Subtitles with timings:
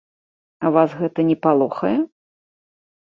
[0.75, 1.95] Вас гэта не палохае?